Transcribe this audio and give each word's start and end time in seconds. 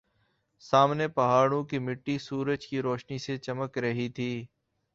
سامنے 0.63 1.07
پہاڑوں 1.09 1.63
کی 1.63 1.79
مٹی 1.79 2.17
سورج 2.19 2.65
کی 2.67 2.81
روشنی 2.81 3.17
سے 3.17 3.37
چمک 3.37 3.77
رہی 3.77 4.09
تھی 4.09 4.31